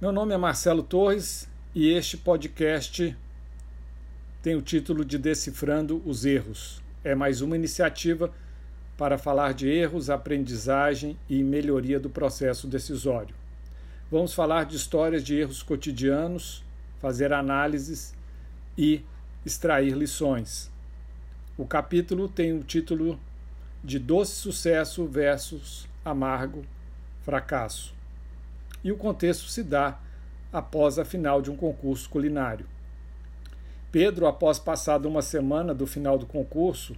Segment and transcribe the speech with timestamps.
[0.00, 3.16] Meu nome é Marcelo Torres e este podcast
[4.42, 6.82] tem o título de Decifrando os Erros.
[7.04, 8.32] É mais uma iniciativa
[8.98, 13.36] para falar de erros, aprendizagem e melhoria do processo decisório.
[14.10, 16.64] Vamos falar de histórias de erros cotidianos,
[17.00, 18.12] fazer análises
[18.76, 19.00] e
[19.46, 20.72] extrair lições.
[21.56, 23.18] O capítulo tem o título
[23.82, 26.64] de Doce Sucesso versus Amargo
[27.22, 27.93] Fracasso
[28.84, 29.98] e o contexto se dá
[30.52, 32.66] após a final de um concurso culinário.
[33.90, 36.94] Pedro, após passada uma semana do final do concurso,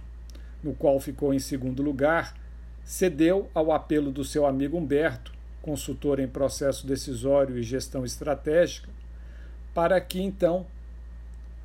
[0.61, 2.35] no qual ficou em segundo lugar,
[2.83, 5.31] cedeu ao apelo do seu amigo Humberto,
[5.61, 8.89] consultor em processo decisório e gestão estratégica,
[9.73, 10.65] para que então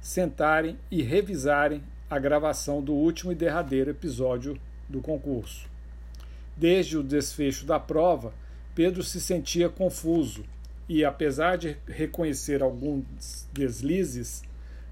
[0.01, 4.59] sentarem e revisarem a gravação do último e derradeiro episódio
[4.89, 5.67] do concurso.
[6.57, 8.35] Desde o desfecho da prova,
[8.75, 10.45] Pedro se sentia confuso
[10.89, 14.43] e, apesar de reconhecer alguns deslizes,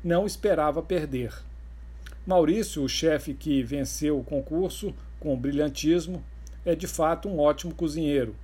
[0.03, 1.33] não esperava perder.
[2.27, 6.25] Maurício, o chefe que venceu o concurso com brilhantismo,
[6.65, 8.35] é de fato um ótimo cozinheiro.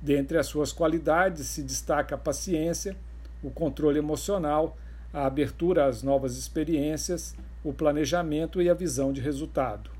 [0.00, 2.96] Dentre as suas qualidades se destaca a paciência,
[3.42, 4.76] o controle emocional,
[5.12, 9.95] a abertura às novas experiências, o planejamento e a visão de resultado.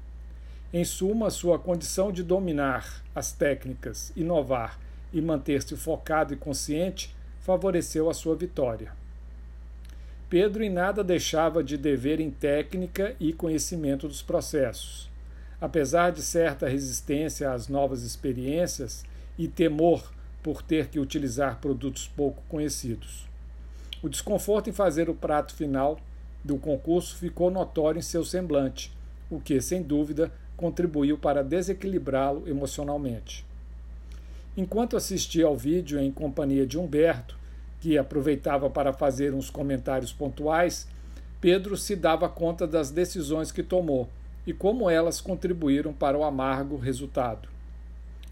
[0.73, 4.79] Em suma, sua condição de dominar as técnicas, inovar
[5.13, 8.93] e manter-se focado e consciente favoreceu a sua vitória.
[10.29, 15.09] Pedro em nada deixava de dever em técnica e conhecimento dos processos.
[15.61, 19.05] Apesar de certa resistência às novas experiências
[19.39, 23.27] e temor por ter que utilizar produtos pouco conhecidos.
[24.03, 25.99] O desconforto em fazer o prato final
[26.45, 28.93] do concurso ficou notório em seu semblante,
[29.31, 33.45] o que, sem dúvida, contribuiu para desequilibrá-lo emocionalmente.
[34.57, 37.37] Enquanto assistia ao vídeo em companhia de Humberto,
[37.81, 40.89] que aproveitava para fazer uns comentários pontuais,
[41.41, 44.09] Pedro se dava conta das decisões que tomou
[44.47, 47.49] e como elas contribuíram para o amargo resultado.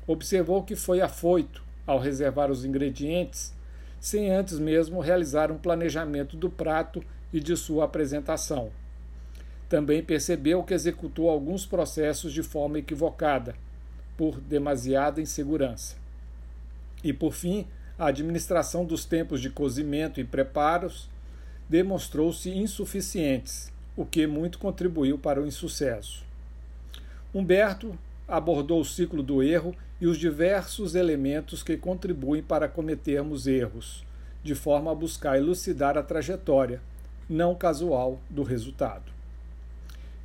[0.07, 3.53] Observou que foi afoito ao reservar os ingredientes,
[4.01, 7.03] sem antes mesmo realizar um planejamento do prato
[7.33, 8.71] e de sua apresentação.
[9.75, 13.57] Também percebeu que executou alguns processos de forma equivocada,
[14.17, 15.97] por demasiada insegurança.
[17.03, 17.67] E, por fim,
[17.99, 21.11] a administração dos tempos de cozimento e preparos
[21.69, 26.25] demonstrou-se insuficientes, o que muito contribuiu para o insucesso.
[27.35, 27.99] Humberto
[28.29, 34.05] abordou o ciclo do erro e os diversos elementos que contribuem para cometermos erros,
[34.41, 36.81] de forma a buscar elucidar a trajetória,
[37.29, 39.14] não casual, do resultado.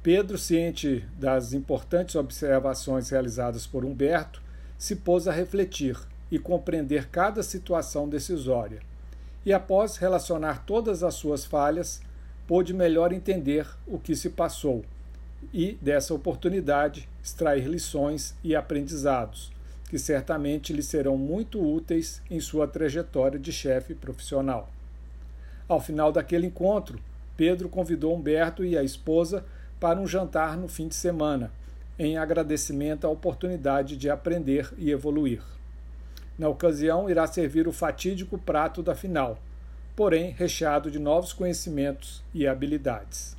[0.02, 4.42] Pedro, ciente das importantes observações realizadas por Humberto,
[4.78, 5.98] se pôs a refletir
[6.32, 8.80] e compreender cada situação decisória.
[9.46, 12.02] E após relacionar todas as suas falhas,
[12.48, 14.86] pôde melhor entender o que se passou
[15.54, 19.52] e, dessa oportunidade, extrair lições e aprendizados,
[19.90, 24.70] que certamente lhe serão muito úteis em sua trajetória de chefe profissional.
[25.68, 27.00] Ao final daquele encontro,
[27.36, 29.44] Pedro convidou Humberto e a esposa
[29.80, 31.52] para um jantar no fim de semana,
[31.98, 35.42] em agradecimento à oportunidade de aprender e evoluir.
[36.38, 39.40] Na ocasião, irá servir o fatídico prato da final,
[39.96, 43.36] porém recheado de novos conhecimentos e habilidades.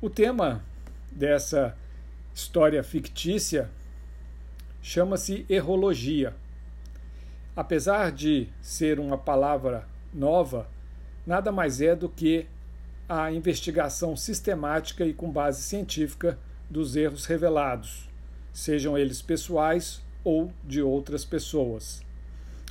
[0.00, 0.62] O tema
[1.10, 1.76] dessa
[2.34, 3.70] história fictícia
[4.82, 6.34] chama-se errologia.
[7.54, 10.66] Apesar de ser uma palavra nova,
[11.26, 12.46] nada mais é do que
[13.08, 16.38] a investigação sistemática e com base científica
[16.70, 18.08] dos erros revelados,
[18.52, 22.02] sejam eles pessoais ou de outras pessoas,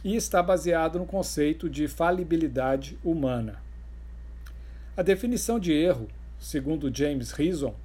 [0.04, 3.62] e está baseado no conceito de falibilidade humana.
[4.98, 6.08] A definição de erro,
[6.40, 7.76] segundo James Reason,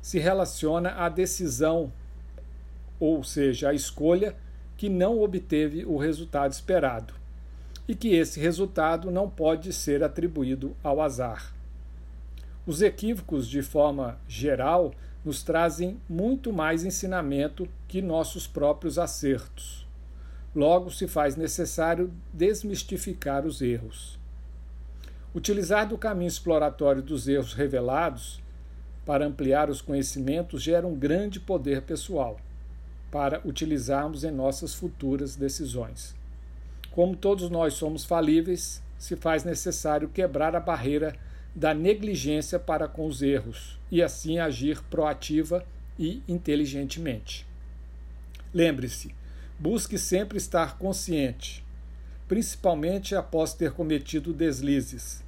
[0.00, 1.92] se relaciona à decisão,
[2.98, 4.34] ou seja, à escolha
[4.76, 7.14] que não obteve o resultado esperado,
[7.88, 11.55] e que esse resultado não pode ser atribuído ao azar.
[12.66, 14.92] Os equívocos, de forma geral,
[15.24, 19.86] nos trazem muito mais ensinamento que nossos próprios acertos.
[20.54, 24.18] Logo, se faz necessário desmistificar os erros.
[25.34, 28.42] Utilizar do caminho exploratório dos erros revelados
[29.04, 32.40] para ampliar os conhecimentos gera um grande poder pessoal
[33.10, 36.16] para utilizarmos em nossas futuras decisões.
[36.90, 41.14] Como todos nós somos falíveis, se faz necessário quebrar a barreira
[41.56, 45.66] da negligência para com os erros e assim agir proativa
[45.98, 47.46] e inteligentemente.
[48.52, 49.14] Lembre-se,
[49.58, 51.64] busque sempre estar consciente.
[52.28, 55.22] principalmente após ter cometido deslizes,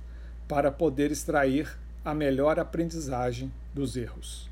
[0.48, 4.48] para poder extrair a melhor aprendizagem dos erros.